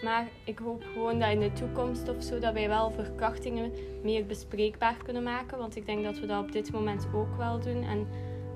Maar 0.02 0.28
ik 0.44 0.58
hoop 0.58 0.84
gewoon 0.92 1.18
dat 1.18 1.30
in 1.30 1.40
de 1.40 1.52
toekomst 1.52 2.08
of 2.08 2.22
zo, 2.22 2.38
dat 2.38 2.52
wij 2.52 2.68
wel 2.68 2.90
verkrachtingen 2.90 3.72
meer 4.02 4.26
bespreekbaar 4.26 4.96
kunnen 5.04 5.22
maken. 5.22 5.58
Want 5.58 5.76
ik 5.76 5.86
denk 5.86 6.04
dat 6.04 6.18
we 6.18 6.26
dat 6.26 6.42
op 6.42 6.52
dit 6.52 6.72
moment 6.72 7.06
ook 7.14 7.36
wel 7.36 7.60
doen. 7.60 7.82
En 7.82 8.06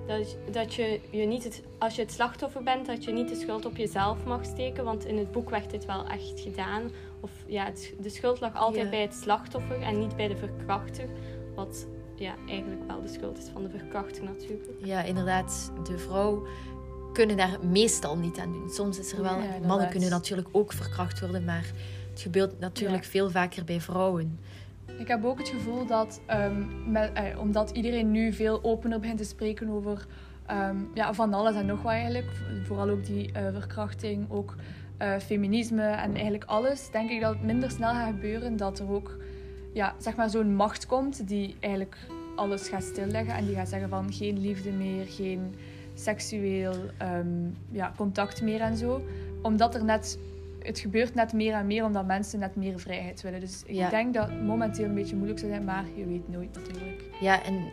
dat, 0.07 0.37
dat 0.51 0.75
je, 0.75 1.01
je 1.11 1.27
niet 1.27 1.45
het, 1.45 1.63
als 1.79 1.95
je 1.97 2.03
het 2.03 2.13
slachtoffer 2.13 2.63
bent, 2.63 2.87
dat 2.87 3.05
je 3.05 3.13
niet 3.13 3.29
de 3.29 3.35
schuld 3.35 3.65
op 3.65 3.77
jezelf 3.77 4.25
mag 4.25 4.45
steken. 4.45 4.85
Want 4.85 5.05
in 5.05 5.19
het 5.19 5.33
boek 5.33 5.51
werd 5.51 5.71
dit 5.71 5.85
wel 5.85 6.07
echt 6.07 6.41
gedaan. 6.41 6.91
Of 7.21 7.31
ja, 7.47 7.65
het, 7.65 7.95
de 8.01 8.09
schuld 8.09 8.41
lag 8.41 8.55
altijd 8.57 8.91
bij 8.91 9.03
het 9.03 9.15
slachtoffer 9.15 9.81
en 9.81 9.99
niet 9.99 10.17
bij 10.17 10.29
de 10.29 10.37
verkrachter. 10.37 11.09
Wat 11.55 11.87
ja, 12.17 12.35
eigenlijk 12.49 12.87
wel 12.87 13.03
de 13.03 13.09
schuld 13.09 13.39
is 13.39 13.49
van 13.53 13.63
de 13.63 13.71
verkrachter 13.71 14.25
natuurlijk. 14.25 14.71
Ja, 14.79 15.03
inderdaad. 15.03 15.73
De 15.85 15.99
vrouw 15.99 16.47
kunnen 17.13 17.37
daar 17.37 17.59
meestal 17.63 18.17
niet 18.17 18.39
aan 18.39 18.53
doen. 18.53 18.71
Soms 18.71 18.99
is 18.99 19.13
er 19.13 19.23
wel... 19.23 19.39
mannen 19.67 19.89
kunnen 19.89 20.11
natuurlijk 20.11 20.49
ook 20.53 20.73
verkracht 20.73 21.21
worden, 21.21 21.45
maar 21.45 21.73
het 22.11 22.21
gebeurt 22.21 22.59
natuurlijk 22.59 23.05
veel 23.05 23.31
vaker 23.31 23.65
bij 23.65 23.81
vrouwen. 23.81 24.39
Ik 24.99 25.09
heb 25.09 25.25
ook 25.25 25.39
het 25.39 25.49
gevoel 25.49 25.87
dat, 25.87 26.21
met, 26.87 27.13
eh, 27.13 27.39
omdat 27.41 27.71
iedereen 27.71 28.11
nu 28.11 28.33
veel 28.33 28.63
opener 28.63 29.01
begint 29.01 29.19
te 29.19 29.25
spreken 29.25 29.69
over 29.69 30.07
ehm, 30.47 30.77
ja, 30.95 31.15
van 31.15 31.35
alles 31.35 31.55
en 31.55 31.67
nog 31.67 31.83
wat 31.83 31.93
eigenlijk, 31.93 32.31
vooral 32.65 32.89
ook 32.89 33.05
die 33.05 33.29
uh, 33.29 33.49
verkrachting, 33.53 34.31
ook 34.31 34.55
uh, 35.03 35.19
feminisme 35.19 35.83
en 35.83 36.15
eigenlijk 36.15 36.45
alles, 36.45 36.91
denk 36.91 37.11
ik 37.11 37.21
dat 37.21 37.35
het 37.35 37.43
minder 37.43 37.71
snel 37.71 37.91
gaat 37.91 38.11
gebeuren 38.11 38.57
dat 38.57 38.79
er 38.79 38.91
ook 38.91 39.17
ja, 39.73 39.95
zeg 39.99 40.17
maar 40.17 40.31
zo'n 40.31 40.55
macht 40.55 40.87
komt 40.87 41.29
die 41.29 41.57
eigenlijk 41.61 41.97
alles 42.37 42.69
gaat 42.69 42.83
stilleggen 42.83 43.35
en 43.35 43.47
die 43.47 43.55
gaat 43.55 43.69
zeggen 43.69 43.89
van 43.89 44.13
geen 44.13 44.39
liefde 44.39 44.71
meer, 44.71 45.07
geen 45.07 45.55
seksueel 45.95 46.75
um, 47.03 47.57
ja, 47.71 47.93
contact 47.97 48.43
meer 48.43 48.61
en 48.61 48.77
zo. 48.77 49.03
Omdat 49.43 49.75
er 49.75 49.85
net, 49.85 50.19
het 50.65 50.79
gebeurt 50.79 51.15
net 51.15 51.33
meer 51.33 51.55
en 51.55 51.67
meer 51.67 51.85
omdat 51.85 52.07
mensen 52.07 52.39
net 52.39 52.57
meer 52.57 52.79
vrijheid 52.79 53.23
willen. 53.23 53.41
Dus 53.41 53.63
ik 53.67 53.91
denk 53.91 54.15
dat 54.15 54.29
het 54.29 54.43
momenteel 54.43 54.85
een 54.85 54.95
beetje 54.95 55.17
moeilijk 55.17 55.39
zou 55.39 55.51
zijn, 55.51 55.65
maar 55.65 55.85
je 55.97 56.07
weet 56.07 56.29
nooit 56.29 56.55
natuurlijk. 56.55 57.05
Ja, 57.21 57.45
en 57.45 57.71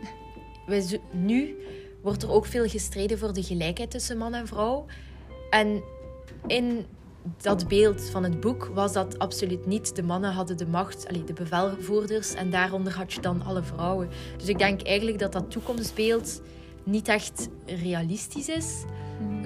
wij, 0.66 1.00
nu 1.12 1.56
wordt 2.02 2.22
er 2.22 2.30
ook 2.30 2.46
veel 2.46 2.68
gestreden 2.68 3.18
voor 3.18 3.32
de 3.32 3.42
gelijkheid 3.42 3.90
tussen 3.90 4.18
man 4.18 4.34
en 4.34 4.46
vrouw. 4.46 4.86
En 5.50 5.82
in 6.46 6.86
dat 7.36 7.68
beeld 7.68 8.10
van 8.10 8.22
het 8.22 8.40
boek 8.40 8.70
was 8.74 8.92
dat 8.92 9.18
absoluut 9.18 9.66
niet. 9.66 9.96
De 9.96 10.02
mannen 10.02 10.32
hadden 10.32 10.56
de 10.56 10.66
macht, 10.66 11.08
allee, 11.08 11.24
de 11.24 11.32
bevelvoerders, 11.32 12.34
en 12.34 12.50
daaronder 12.50 12.92
had 12.92 13.12
je 13.12 13.20
dan 13.20 13.42
alle 13.42 13.62
vrouwen. 13.62 14.08
Dus 14.36 14.48
ik 14.48 14.58
denk 14.58 14.82
eigenlijk 14.82 15.18
dat 15.18 15.32
dat 15.32 15.50
toekomstbeeld 15.50 16.42
niet 16.84 17.08
echt 17.08 17.48
realistisch 17.66 18.48
is. 18.48 18.84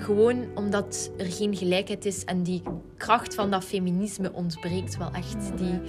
Gewoon 0.07 0.47
omdat 0.55 1.11
er 1.17 1.27
geen 1.27 1.57
gelijkheid 1.57 2.05
is 2.05 2.25
en 2.25 2.43
die 2.43 2.63
kracht 2.97 3.35
van 3.35 3.51
dat 3.51 3.65
feminisme 3.65 4.33
ontbreekt 4.33 4.97
wel 4.97 5.11
echt. 5.13 5.59
Die, 5.59 5.81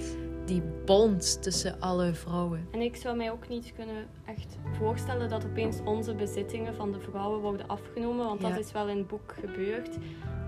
die 0.44 0.62
bond 0.84 1.42
tussen 1.42 1.80
alle 1.80 2.14
vrouwen. 2.14 2.68
En 2.70 2.80
ik 2.80 2.96
zou 2.96 3.16
mij 3.16 3.30
ook 3.30 3.48
niet 3.48 3.72
kunnen 3.76 4.06
echt 4.24 4.56
voorstellen 4.78 5.28
dat 5.28 5.44
opeens 5.44 5.76
onze 5.84 6.14
bezittingen 6.14 6.74
van 6.74 6.92
de 6.92 7.00
vrouwen 7.00 7.40
worden 7.40 7.68
afgenomen, 7.68 8.26
want 8.26 8.40
dat 8.40 8.58
is 8.58 8.72
wel 8.72 8.88
in 8.88 8.96
het 8.96 9.06
boek 9.06 9.34
gebeurd. 9.40 9.96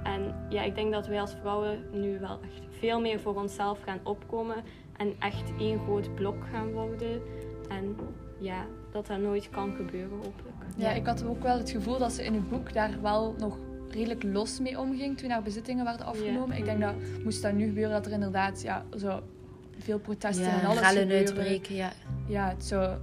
En 0.02 0.46
ja, 0.48 0.62
ik 0.62 0.74
denk 0.74 0.92
dat 0.92 1.06
wij 1.06 1.20
als 1.20 1.34
vrouwen 1.40 1.84
nu 1.92 2.18
wel 2.18 2.40
echt 2.42 2.62
veel 2.78 3.00
meer 3.00 3.20
voor 3.20 3.34
onszelf 3.34 3.80
gaan 3.82 4.00
opkomen 4.02 4.64
en 4.96 5.14
echt 5.18 5.52
één 5.58 5.78
groot 5.78 6.14
blok 6.14 6.44
gaan 6.52 6.72
worden. 6.72 7.22
En 7.68 7.96
ja, 8.38 8.66
dat 8.92 9.06
dat 9.06 9.18
nooit 9.18 9.50
kan 9.50 9.72
gebeuren, 9.76 10.16
hopelijk. 10.16 10.59
Ja, 10.76 10.92
ik 10.92 11.06
had 11.06 11.24
ook 11.24 11.42
wel 11.42 11.58
het 11.58 11.70
gevoel 11.70 11.98
dat 11.98 12.12
ze 12.12 12.24
in 12.24 12.34
het 12.34 12.48
boek 12.48 12.72
daar 12.72 13.02
wel 13.02 13.34
nog 13.38 13.58
redelijk 13.90 14.22
los 14.22 14.60
mee 14.60 14.78
omging 14.78 15.18
toen 15.18 15.30
haar 15.30 15.42
bezittingen 15.42 15.84
werden 15.84 16.06
afgenomen. 16.06 16.56
Ik 16.56 16.64
denk 16.64 16.80
dat 16.80 16.94
moest 17.24 17.42
dat 17.42 17.52
nu 17.52 17.66
gebeuren 17.66 17.92
dat 17.92 18.06
er 18.06 18.12
inderdaad 18.12 18.62
ja, 18.62 18.84
zo 18.98 19.20
veel 19.78 19.98
protesten 19.98 20.50
en 20.50 20.66
alles 20.66 20.86
gebeuren. 20.86 21.16
uitbreken, 21.16 21.74
ja. 21.74 21.92
Ja, 22.26 22.48
het 22.48 22.64
zou 22.64 22.98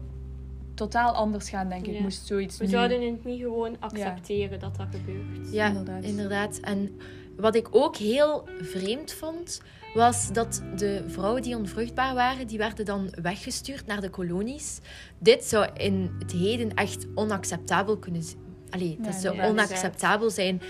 totaal 0.73 1.13
anders 1.13 1.49
gaan, 1.49 1.69
denk 1.69 1.87
ik. 1.87 1.99
Moest 1.99 2.25
zoiets 2.25 2.57
We 2.57 2.67
zouden 2.67 3.01
het 3.01 3.25
niet 3.25 3.41
gewoon 3.41 3.75
accepteren 3.79 4.59
dat 4.59 4.75
dat 4.75 4.87
gebeurt. 4.91 5.51
Ja, 5.51 5.67
inderdaad. 5.67 6.03
inderdaad. 6.03 6.59
En 6.59 6.97
wat 7.37 7.55
ik 7.55 7.67
ook 7.71 7.95
heel 7.95 8.47
vreemd 8.61 9.13
vond, 9.13 9.61
was 9.93 10.31
dat 10.31 10.61
de 10.75 11.03
vrouwen 11.07 11.41
die 11.41 11.57
onvruchtbaar 11.57 12.13
waren, 12.13 12.47
die 12.47 12.57
werden 12.57 12.85
dan 12.85 13.13
weggestuurd 13.21 13.85
naar 13.85 14.01
de 14.01 14.09
kolonies. 14.09 14.79
Dit 15.17 15.43
zou 15.43 15.67
in 15.73 16.15
het 16.19 16.31
heden 16.31 16.73
echt 16.73 17.07
onacceptabel 17.15 17.97
kunnen 17.97 18.23
zijn. 18.23 18.45
Allee, 18.69 18.97
dat 19.01 19.15
zou 19.15 19.41
onacceptabel 19.41 20.29
zijn. 20.29 20.61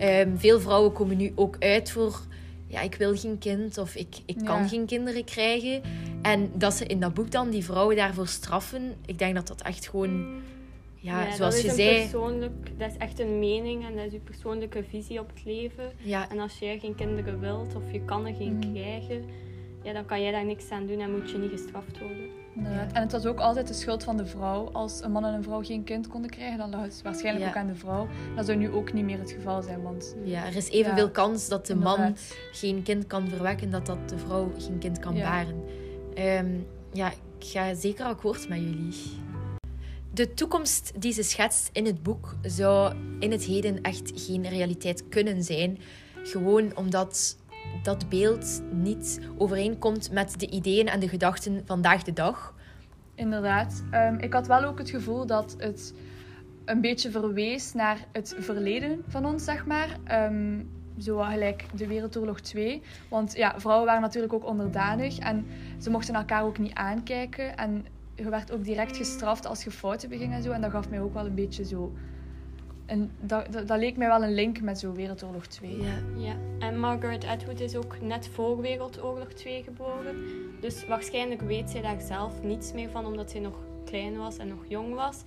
Um, 0.00 0.38
veel 0.38 0.60
vrouwen 0.60 0.92
komen 0.92 1.16
nu 1.16 1.32
ook 1.34 1.56
uit 1.58 1.90
voor... 1.90 2.20
Ja, 2.68 2.80
ik 2.80 2.94
wil 2.94 3.16
geen 3.16 3.38
kind 3.38 3.78
of 3.78 3.94
ik, 3.94 4.16
ik 4.26 4.36
kan 4.44 4.68
geen 4.68 4.86
kinderen 4.86 5.24
krijgen. 5.24 5.82
En 6.22 6.50
dat 6.54 6.74
ze 6.74 6.86
in 6.86 7.00
dat 7.00 7.14
boek 7.14 7.30
dan 7.30 7.50
die 7.50 7.64
vrouwen 7.64 7.96
daarvoor 7.96 8.28
straffen. 8.28 8.94
Ik 9.06 9.18
denk 9.18 9.34
dat 9.34 9.46
dat 9.46 9.62
echt 9.62 9.88
gewoon 9.88 10.40
ja, 11.06 11.34
zoals 11.34 11.60
je 11.60 11.70
zei. 11.70 12.00
Persoonlijk, 12.00 12.78
dat 12.78 12.90
is 12.90 12.96
echt 12.96 13.20
een 13.20 13.38
mening 13.38 13.86
en 13.86 13.96
dat 13.96 14.04
is 14.06 14.12
je 14.12 14.18
persoonlijke 14.18 14.84
visie 14.88 15.20
op 15.20 15.28
het 15.34 15.44
leven. 15.44 15.92
Ja. 15.96 16.30
En 16.30 16.38
als 16.38 16.58
jij 16.58 16.78
geen 16.78 16.94
kinderen 16.94 17.40
wilt 17.40 17.74
of 17.74 17.92
je 17.92 18.04
kan 18.04 18.26
er 18.26 18.34
geen 18.34 18.54
mm. 18.54 18.72
krijgen, 18.72 19.24
ja, 19.82 19.92
dan 19.92 20.04
kan 20.04 20.22
jij 20.22 20.30
daar 20.30 20.44
niks 20.44 20.70
aan 20.70 20.86
doen 20.86 21.00
en 21.00 21.10
moet 21.10 21.30
je 21.30 21.38
niet 21.38 21.50
gestraft 21.50 21.98
worden. 21.98 22.44
Ja. 22.62 22.86
En 22.92 23.02
het 23.02 23.12
was 23.12 23.26
ook 23.26 23.38
altijd 23.38 23.68
de 23.68 23.74
schuld 23.74 24.04
van 24.04 24.16
de 24.16 24.26
vrouw. 24.26 24.68
Als 24.72 25.02
een 25.02 25.12
man 25.12 25.24
en 25.24 25.34
een 25.34 25.42
vrouw 25.42 25.62
geen 25.62 25.84
kind 25.84 26.08
konden 26.08 26.30
krijgen, 26.30 26.58
dan 26.58 26.70
lag 26.70 26.82
het 26.82 27.00
waarschijnlijk 27.02 27.46
ook 27.46 27.56
aan 27.56 27.66
de 27.66 27.74
vrouw. 27.74 28.08
Dat 28.36 28.46
zou 28.46 28.58
nu 28.58 28.70
ook 28.70 28.92
niet 28.92 29.04
meer 29.04 29.18
het 29.18 29.30
geval 29.30 29.62
zijn. 29.62 29.82
Want, 29.82 30.16
ja, 30.24 30.46
er 30.46 30.56
is 30.56 30.70
evenveel 30.70 31.10
kans 31.10 31.48
dat 31.48 31.66
de 31.66 31.74
man 31.74 32.16
geen 32.52 32.82
kind 32.82 33.06
kan 33.06 33.28
verwekken, 33.28 33.70
dat, 33.70 33.86
dat 33.86 34.08
de 34.08 34.18
vrouw 34.18 34.52
geen 34.58 34.78
kind 34.78 34.98
kan 34.98 35.14
baren. 35.14 35.62
Um, 36.18 36.66
ja, 36.92 37.10
ik 37.10 37.46
ga 37.46 37.74
zeker 37.74 38.04
akkoord 38.04 38.48
met 38.48 38.58
jullie. 38.58 38.94
De 40.16 40.34
toekomst 40.34 40.92
die 41.00 41.12
ze 41.12 41.22
schetst 41.22 41.68
in 41.72 41.86
het 41.86 42.02
boek 42.02 42.34
zou 42.42 42.94
in 43.18 43.30
het 43.30 43.44
heden 43.44 43.82
echt 43.82 44.12
geen 44.14 44.48
realiteit 44.48 45.08
kunnen 45.08 45.42
zijn. 45.42 45.78
Gewoon 46.22 46.76
omdat 46.76 47.38
dat 47.82 48.08
beeld 48.08 48.62
niet 48.72 49.20
overeenkomt 49.38 50.10
met 50.10 50.40
de 50.40 50.50
ideeën 50.50 50.88
en 50.88 51.00
de 51.00 51.08
gedachten 51.08 51.62
vandaag 51.66 52.02
de 52.02 52.12
dag. 52.12 52.54
Inderdaad. 53.14 53.82
Um, 53.92 54.18
ik 54.18 54.32
had 54.32 54.46
wel 54.46 54.64
ook 54.64 54.78
het 54.78 54.90
gevoel 54.90 55.26
dat 55.26 55.54
het 55.58 55.94
een 56.64 56.80
beetje 56.80 57.10
verwees 57.10 57.72
naar 57.72 58.06
het 58.12 58.34
verleden 58.38 59.04
van 59.08 59.26
ons, 59.26 59.44
zeg 59.44 59.66
maar. 59.66 59.96
Um, 60.10 60.70
zo 60.98 61.18
gelijk 61.18 61.64
de 61.74 61.86
Wereldoorlog 61.86 62.40
2. 62.40 62.82
Want 63.08 63.36
ja, 63.36 63.60
vrouwen 63.60 63.86
waren 63.86 64.02
natuurlijk 64.02 64.32
ook 64.32 64.46
onderdanig 64.46 65.18
en 65.18 65.46
ze 65.78 65.90
mochten 65.90 66.14
elkaar 66.14 66.44
ook 66.44 66.58
niet 66.58 66.74
aankijken. 66.74 67.56
En 67.56 67.86
je 68.16 68.28
werd 68.30 68.52
ook 68.52 68.64
direct 68.64 68.96
gestraft 68.96 69.46
als 69.46 69.64
je 69.64 69.70
fouten 69.70 70.08
beging 70.08 70.32
en 70.32 70.42
zo. 70.42 70.50
En 70.50 70.60
dat 70.60 70.70
gaf 70.70 70.88
mij 70.88 71.00
ook 71.00 71.14
wel 71.14 71.26
een 71.26 71.34
beetje 71.34 71.64
zo... 71.64 71.92
En 72.86 73.10
dat, 73.20 73.52
dat, 73.52 73.78
leek 73.78 73.96
mij 73.96 74.08
wel 74.08 74.22
een 74.22 74.34
link 74.34 74.60
met 74.60 74.78
zo 74.78 74.92
Wereldoorlog 74.92 75.46
2. 75.46 75.82
Ja. 75.82 75.98
ja, 76.16 76.36
en 76.58 76.78
Margaret 76.78 77.24
Atwood 77.24 77.60
is 77.60 77.76
ook 77.76 78.00
net 78.00 78.28
voor 78.28 78.60
Wereldoorlog 78.60 79.32
2 79.32 79.62
geboren. 79.62 80.16
Dus 80.60 80.86
waarschijnlijk 80.86 81.40
weet 81.40 81.70
zij 81.70 81.80
daar 81.80 82.00
zelf 82.00 82.42
niets 82.42 82.72
meer 82.72 82.90
van, 82.90 83.06
omdat 83.06 83.30
zij 83.30 83.40
nog 83.40 83.58
klein 83.84 84.16
was 84.16 84.36
en 84.36 84.48
nog 84.48 84.64
jong 84.68 84.94
was. 84.94 85.22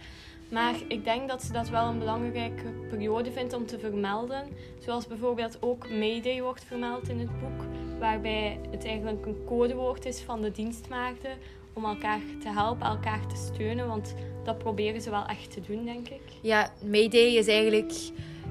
Maar 0.50 0.76
ik 0.88 1.04
denk 1.04 1.28
dat 1.28 1.44
ze 1.44 1.52
dat 1.52 1.70
wel 1.70 1.88
een 1.88 2.00
belangrijke 2.00 2.64
periode 2.90 3.32
vindt 3.32 3.54
om 3.54 3.66
te 3.66 3.80
vermelden. 3.80 4.48
Zoals 4.80 5.08
bijvoorbeeld 5.08 5.58
ook 5.62 5.90
Mayday 5.90 6.42
wordt 6.42 6.64
vermeld 6.64 7.10
in 7.10 7.20
het 7.20 7.40
boek. 7.40 7.66
Waarbij 8.00 8.60
het 8.72 8.86
eigenlijk 8.86 9.26
een 9.26 9.44
codewoord 9.46 10.06
is 10.06 10.22
van 10.22 10.42
de 10.42 10.52
dienstmaagden 10.52 11.38
om 11.74 11.86
elkaar 11.86 12.20
te 12.42 12.50
helpen, 12.50 12.88
elkaar 12.88 13.28
te 13.28 13.36
steunen. 13.54 13.88
Want 13.88 14.14
dat 14.44 14.58
proberen 14.58 15.02
ze 15.02 15.10
wel 15.10 15.26
echt 15.26 15.52
te 15.52 15.62
doen, 15.62 15.86
denk 15.86 16.08
ik. 16.08 16.22
Ja, 16.42 16.72
Mayday 16.86 17.36
is 17.36 17.48
eigenlijk... 17.48 17.92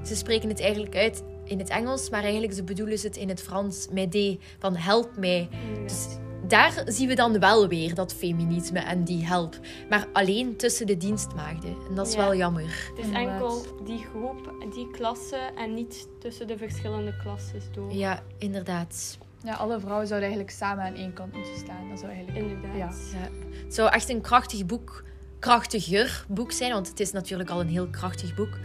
Ze 0.05 0.15
spreken 0.15 0.49
het 0.49 0.61
eigenlijk 0.61 0.95
uit 0.95 1.23
in 1.43 1.59
het 1.59 1.69
Engels, 1.69 2.09
maar 2.09 2.23
eigenlijk 2.23 2.53
ze 2.53 2.63
bedoelen 2.63 2.97
ze 2.97 3.07
het 3.07 3.17
in 3.17 3.29
het 3.29 3.41
Frans. 3.41 3.87
Mayday, 3.93 4.39
van 4.59 4.75
help 4.75 5.17
mij. 5.17 5.49
Dus 5.83 6.07
daar 6.47 6.83
zien 6.85 7.07
we 7.07 7.15
dan 7.15 7.39
wel 7.39 7.67
weer 7.67 7.93
dat 7.95 8.13
feminisme 8.13 8.79
en 8.79 9.03
die 9.03 9.25
help. 9.25 9.59
Maar 9.89 10.07
alleen 10.13 10.55
tussen 10.55 10.87
de 10.87 10.97
dienstmaagden. 10.97 11.75
En 11.89 11.95
dat 11.95 12.07
is 12.07 12.13
Ja. 12.13 12.19
wel 12.19 12.35
jammer. 12.35 12.91
Het 12.95 13.05
is 13.05 13.11
enkel 13.11 13.61
die 13.83 14.05
groep, 14.13 14.53
die 14.73 14.91
klasse 14.91 15.37
en 15.55 15.73
niet 15.73 16.07
tussen 16.19 16.47
de 16.47 16.57
verschillende 16.57 17.17
klasses 17.23 17.63
door. 17.71 17.93
Ja, 17.93 18.23
inderdaad. 18.37 19.17
Ja, 19.43 19.53
alle 19.53 19.79
vrouwen 19.79 20.07
zouden 20.07 20.29
eigenlijk 20.29 20.57
samen 20.57 20.83
aan 20.83 20.93
één 20.93 21.13
kant 21.13 21.33
moeten 21.33 21.57
staan. 21.57 21.89
Dat 21.89 21.99
zou 21.99 22.11
eigenlijk... 22.11 22.45
Inderdaad. 22.45 22.75
Ja. 23.11 23.19
Ja. 23.19 23.29
Het 23.63 23.75
zou 23.75 23.91
echt 23.91 24.09
een 24.09 24.21
krachtig 24.21 24.65
boek, 24.65 25.03
krachtiger 25.39 26.25
boek 26.27 26.51
zijn, 26.51 26.71
want 26.71 26.87
het 26.87 26.99
is 26.99 27.11
natuurlijk 27.11 27.49
al 27.49 27.59
een 27.59 27.67
heel 27.69 27.87
krachtig 27.87 28.35
boek. 28.35 28.57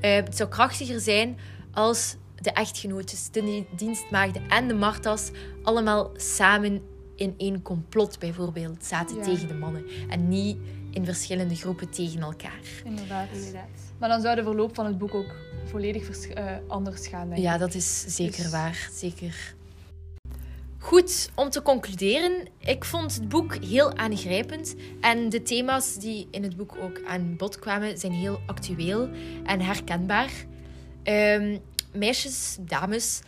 Eh, 0.00 0.14
het 0.14 0.36
zou 0.36 0.48
krachtiger 0.48 1.00
zijn 1.00 1.38
als 1.72 2.16
de 2.36 2.52
echtgenotes, 2.52 3.30
de 3.30 3.64
dienstmaagden 3.76 4.48
en 4.48 4.68
de 4.68 4.74
Martas 4.74 5.30
allemaal 5.62 6.10
samen 6.16 6.82
in 7.16 7.34
één 7.36 7.62
complot 7.62 8.18
bijvoorbeeld 8.18 8.84
zaten 8.84 9.16
Ja. 9.16 9.22
tegen 9.22 9.48
de 9.48 9.54
mannen. 9.54 9.84
En 10.08 10.28
niet 10.28 10.56
in 10.90 11.04
verschillende 11.04 11.54
groepen 11.54 11.90
tegen 11.90 12.20
elkaar. 12.20 12.60
Inderdaad. 12.84 13.28
Inderdaad. 13.32 13.68
Maar 13.98 14.08
dan 14.08 14.20
zou 14.20 14.36
de 14.36 14.42
verloop 14.42 14.74
van 14.74 14.86
het 14.86 14.98
boek 14.98 15.14
ook 15.14 15.34
volledig 15.64 16.26
eh, 16.28 16.44
anders 16.68 17.06
gaan, 17.06 17.26
denk 17.26 17.38
ik. 17.38 17.44
Ja, 17.44 17.58
dat 17.58 17.74
is 17.74 18.04
zeker 18.16 18.42
Dus- 18.42 18.50
waar. 18.50 18.88
Zeker. 18.92 19.54
Goed, 20.82 21.30
om 21.34 21.50
te 21.50 21.62
concluderen. 21.62 22.48
Ik 22.58 22.84
vond 22.84 23.14
het 23.14 23.28
boek 23.28 23.54
heel 23.64 23.96
aangrijpend. 23.96 24.74
En 25.00 25.28
de 25.28 25.42
thema's 25.42 25.94
die 25.94 26.28
in 26.30 26.42
het 26.42 26.56
boek 26.56 26.76
ook 26.80 27.00
aan 27.06 27.36
bod 27.36 27.58
kwamen, 27.58 27.98
zijn 27.98 28.12
heel 28.12 28.40
actueel 28.46 29.08
en 29.44 29.60
herkenbaar. 29.60 30.30
Ehm, 31.02 31.58
meisjes, 31.92 32.56
dames, 32.60 33.20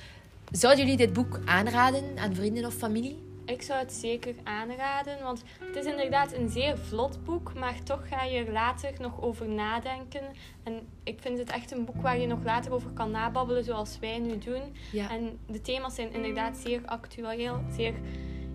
zouden 0.51 0.85
jullie 0.85 0.99
dit 0.99 1.13
boek 1.13 1.41
aanraden 1.45 2.19
aan 2.19 2.35
vrienden 2.35 2.65
of 2.65 2.75
familie? 2.75 3.24
Ik 3.47 3.63
zou 3.63 3.79
het 3.79 3.93
zeker 3.93 4.35
aanraden, 4.43 5.23
want 5.23 5.43
het 5.59 5.77
is 5.77 5.85
inderdaad 5.85 6.33
een 6.33 6.49
zeer 6.49 6.79
vlot 6.79 7.25
boek, 7.25 7.55
maar 7.55 7.83
toch 7.83 8.09
ga 8.09 8.25
je 8.25 8.45
er 8.45 8.53
later 8.53 8.93
nog 9.01 9.23
over 9.23 9.49
nadenken. 9.49 10.23
En 10.63 10.87
ik 11.03 11.21
vind 11.21 11.39
het 11.39 11.51
echt 11.51 11.73
een 11.73 11.85
boek 11.85 12.03
waar 12.03 12.19
je 12.19 12.27
nog 12.27 12.45
later 12.45 12.73
over 12.73 12.91
kan 12.91 13.11
nababbelen, 13.11 13.65
zoals 13.65 13.99
wij 13.99 14.19
nu 14.19 14.39
doen. 14.39 14.63
Ja. 14.93 15.11
En 15.11 15.39
de 15.47 15.61
thema's 15.61 15.95
zijn 15.95 16.13
inderdaad 16.13 16.57
zeer 16.57 16.81
actueel, 16.85 17.61
zeer 17.71 17.95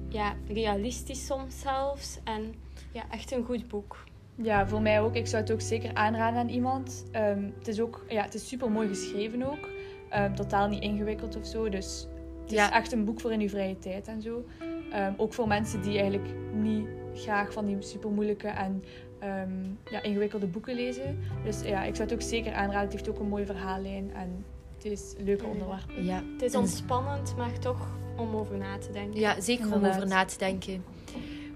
ja, 0.10 0.36
realistisch 0.48 1.26
soms 1.26 1.60
zelfs. 1.60 2.20
En 2.24 2.54
ja, 2.92 3.04
echt 3.12 3.32
een 3.32 3.46
goed 3.46 3.68
boek. 3.68 4.04
Ja, 4.36 4.68
voor 4.68 4.82
mij 4.82 5.02
ook. 5.02 5.16
Ik 5.16 5.28
zou 5.28 5.42
het 5.42 5.52
ook 5.52 5.62
zeker 5.62 5.94
aanraden 5.94 6.40
aan 6.40 6.50
iemand. 6.50 7.06
Ehm, 7.12 7.44
het 7.58 7.68
is 7.68 7.80
ook, 7.80 8.06
ja, 8.08 8.22
het 8.24 8.34
is 8.34 8.48
super 8.48 8.72
mooi 8.72 8.88
geschreven 8.88 9.44
ook. 9.44 9.70
Ehm, 10.10 10.34
totaal 10.34 10.68
niet 10.68 10.82
ingewikkeld 10.82 11.36
of 11.36 11.46
zo. 11.46 11.70
Dus 11.70 12.08
het 12.42 12.52
is 12.52 12.70
echt 12.70 12.92
een 12.92 13.06
boek 13.06 13.20
voor 13.20 13.32
in 13.32 13.42
uw 13.42 13.50
vrije 13.50 13.80
tijd 13.80 14.08
en 14.08 14.22
zo. 14.22 14.46
Ehm, 14.92 15.14
ook 15.18 15.34
voor 15.34 15.48
mensen 15.48 15.82
die 15.82 16.00
eigenlijk 16.00 16.30
niet 16.54 16.88
graag 17.14 17.54
van 17.54 17.66
die 17.66 17.76
super 17.80 18.10
moeilijke 18.10 18.48
en 18.48 18.84
ehm, 19.20 19.64
ja, 19.92 20.02
ingewikkelde 20.04 20.46
boeken 20.48 20.76
lezen. 20.76 21.20
Dus 21.44 21.62
ja, 21.62 21.84
ik 21.84 21.96
zou 21.96 22.10
het 22.10 22.14
ook 22.18 22.30
zeker 22.30 22.54
aanraden. 22.54 22.82
Het 22.82 22.92
heeft 22.92 23.10
ook 23.10 23.20
een 23.20 23.28
mooie 23.28 23.46
verhaallijn 23.46 24.12
en 24.14 24.46
het 24.76 24.86
is 24.86 25.14
een 25.18 25.26
leuke 25.26 25.46
onderwerp. 25.46 25.92
Ja, 26.02 26.24
Het 26.34 26.42
is 26.42 26.54
En- 26.54 26.60
ontspannend, 26.60 27.34
maar 27.38 27.60
toch 27.60 27.88
om 28.18 28.36
over 28.36 28.58
na 28.58 28.78
te 28.78 28.92
denken. 28.92 29.20
ja 29.20 29.42
zeker 29.42 29.66
om 29.74 29.86
over 29.86 30.08
na 30.08 30.26
te 30.26 30.38
denken. 30.38 30.84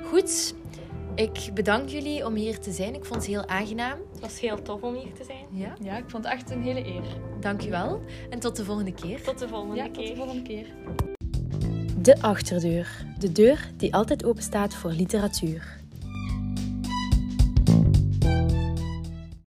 Goed, 0.04 0.56
ik 1.16 1.50
bedank 1.54 1.90
jullie 1.90 2.25
om 2.25 2.36
hier 2.36 2.60
te 2.60 2.72
zijn. 2.72 2.94
Ik 2.96 3.06
vond 3.06 3.20
het 3.20 3.30
heel 3.30 3.48
aangenaam. 3.48 3.98
Het 4.12 4.20
was 4.20 4.40
heel 4.40 4.62
tof 4.62 4.82
om 4.82 4.94
hier 4.94 5.13
te 5.13 5.24
zijn. 5.24 5.46
Ja, 5.50 5.74
Ja, 5.82 5.98
ik 5.98 6.04
vond 6.10 6.24
het 6.24 6.34
echt 6.34 6.52
een 6.52 6.62
hele 6.62 6.86
eer. 6.86 7.04
dankjewel. 7.40 8.02
En 8.30 8.40
tot 8.40 8.56
de 8.56 8.66
volgende 8.66 8.94
keer. 8.94 9.22
Tot 9.24 9.40
de 9.40 9.48
volgende 9.48 9.75
Ja, 9.75 9.84
keer. 9.84 9.94
tot 9.94 10.08
de 10.08 10.16
volgende 10.16 10.42
keer. 10.42 10.66
De 12.03 12.22
achterdeur. 12.22 13.05
De 13.19 13.31
deur 13.31 13.69
die 13.77 13.93
altijd 13.93 14.25
open 14.25 14.43
staat 14.43 14.75
voor 14.75 14.91
literatuur. 14.91 15.83